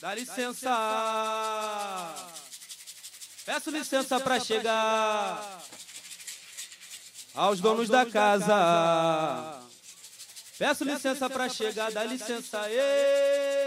Dá 0.00 0.14
licença. 0.14 0.70
Peço 3.44 3.70
licença 3.70 4.20
para 4.20 4.38
chegar 4.38 5.60
aos 7.34 7.60
donos 7.60 7.88
da 7.88 8.06
casa. 8.06 9.60
Peço 10.58 10.84
licença 10.84 11.28
para 11.28 11.48
chegar, 11.48 11.90
dá 11.90 12.04
licença. 12.04 12.68
Ei. 12.70 13.57